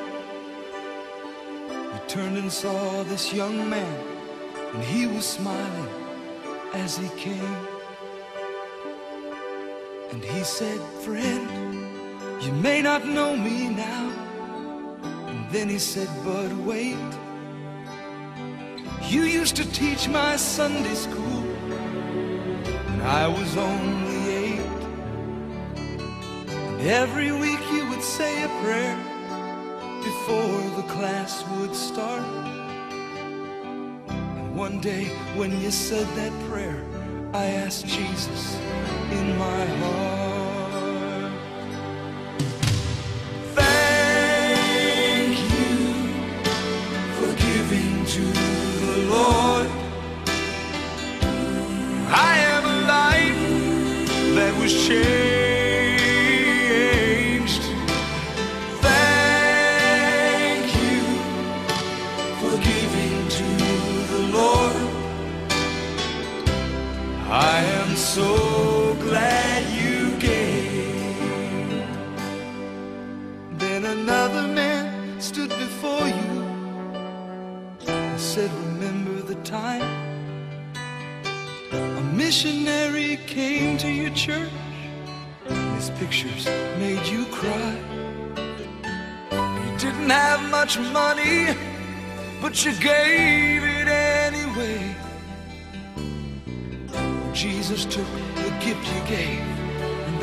[1.92, 4.00] We turned and saw this young man,
[4.74, 5.88] and he was smiling
[6.74, 7.75] as he came.
[10.12, 14.12] And he said, Friend, you may not know me now.
[15.28, 16.96] And then he said, But wait.
[19.08, 21.42] You used to teach my Sunday school
[22.86, 24.60] when I was only eight.
[25.76, 28.96] And every week you would say a prayer
[30.02, 32.22] before the class would start.
[34.08, 35.04] And one day
[35.36, 36.82] when you said that prayer,
[37.32, 38.56] I asked Jesus
[39.10, 40.25] in my heart.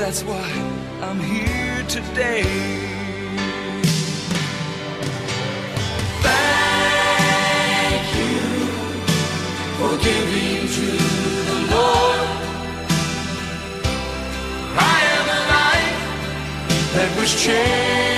[0.06, 0.50] That's why
[1.02, 2.44] I'm here today.
[6.28, 6.44] Thank
[8.20, 8.42] you
[9.78, 10.88] for giving to
[11.50, 12.20] the Lord.
[14.76, 16.02] I am a life
[16.96, 18.13] that was changed.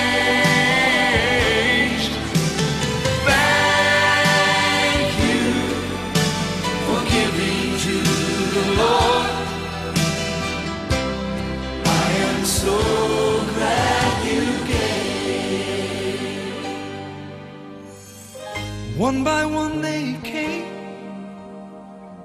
[18.96, 20.64] One by one they came,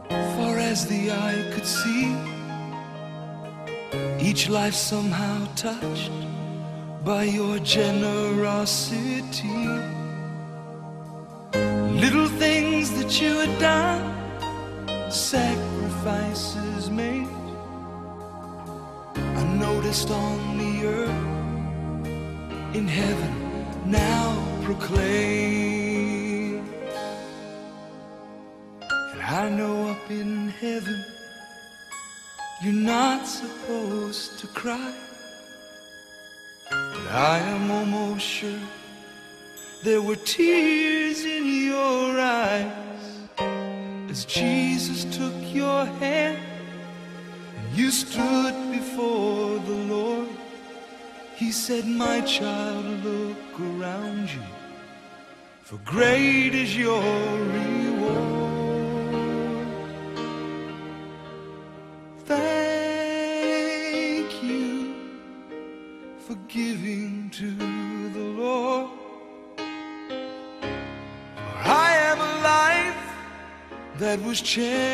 [0.08, 2.16] far as the eye could see.
[4.22, 6.14] Each life somehow touched
[7.04, 9.68] by your generosity.
[12.00, 14.16] Little things that you had done
[15.12, 17.28] sacrifices made.
[19.18, 21.26] I noticed on the earth,
[22.74, 25.81] in heaven, now proclaim.
[30.62, 31.04] Heaven,
[32.64, 34.94] you're not supposed to cry.
[36.70, 38.68] But I am almost sure
[39.84, 42.72] there were tears in your eyes
[44.08, 46.38] as Jesus took your hand
[47.58, 50.30] and you stood before the Lord.
[51.36, 54.46] He said, My child, look around you,
[55.64, 58.01] for great is your reward.
[74.32, 74.91] Was changed.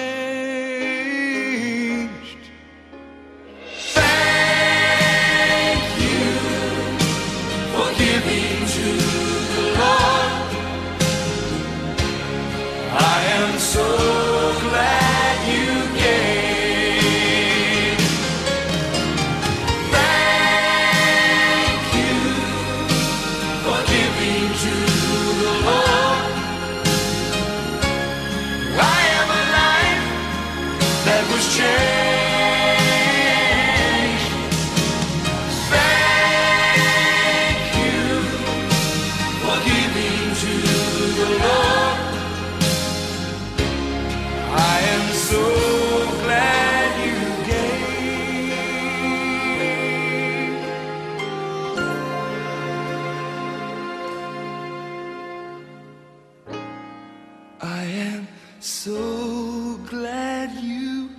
[58.87, 61.11] So glad you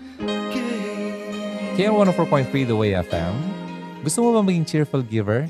[0.49, 1.77] gave.
[1.77, 3.35] Kaya 104.3 The Way FM,
[4.01, 5.45] gusto mo ba maging cheerful giver?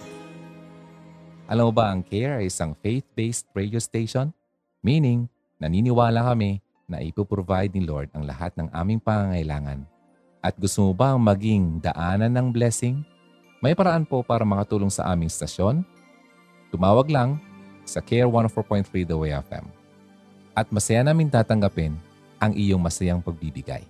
[1.47, 4.35] Alam mo ba ang CARE ay isang faith-based radio station?
[4.83, 5.31] Meaning,
[5.63, 6.59] naniniwala kami
[6.91, 9.87] na ipoprovide ni Lord ang lahat ng aming pangangailangan.
[10.43, 12.99] At gusto mo ba ang maging daanan ng blessing?
[13.63, 15.87] May paraan po para makatulong sa aming stasyon?
[16.75, 17.39] Tumawag lang
[17.87, 19.71] sa CARE 104.3 The Way FM.
[20.59, 22.08] At masaya namin tatanggapin
[22.39, 23.83] ang iyong masayang pagbibigay.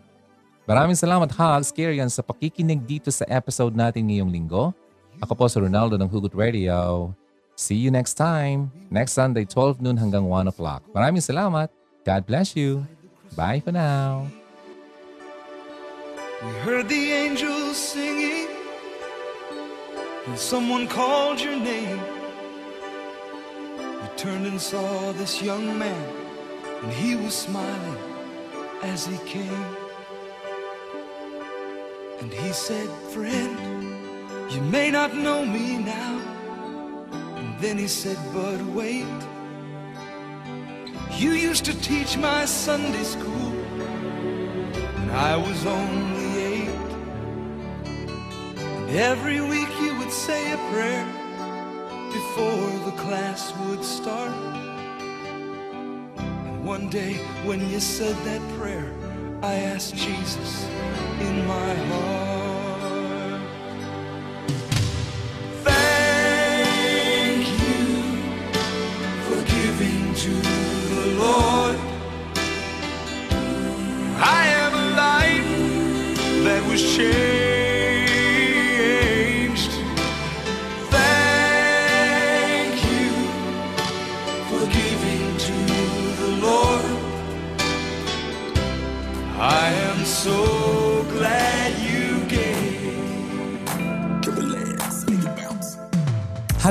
[0.68, 4.76] Maraming salamat Hugs, Karian, sa pakikinig dito sa episode natin ngayong linggo.
[5.16, 7.08] Ako po si Ronaldo ng Hugot Radio.
[7.56, 8.68] See you next time.
[8.92, 10.84] Next Sunday, 12 noon hanggang 1 o'clock.
[10.92, 11.72] Maraming salamat.
[12.04, 12.84] God bless you.
[13.32, 14.28] Bye for now.
[16.44, 18.52] We heard the angels singing,
[20.28, 21.98] and someone called your name.
[24.04, 26.04] We turned and saw this young man,
[26.84, 28.17] and he was smiling
[28.82, 29.66] as he came.
[32.20, 36.18] And he said, Friend, you may not know me now.
[37.36, 39.06] And then he said, But wait.
[41.16, 43.50] You used to teach my Sunday school
[44.94, 46.68] when I was only eight.
[48.64, 51.06] And every week you would say a prayer
[52.12, 54.67] before the class would start.
[56.68, 57.14] One day
[57.46, 58.92] when you said that prayer,
[59.42, 60.66] I asked Jesus
[61.18, 63.40] in my heart.
[65.64, 67.86] Thank you
[69.24, 70.34] for giving to
[70.94, 71.76] the Lord.
[74.20, 75.50] I am a life
[76.44, 77.27] that was changed.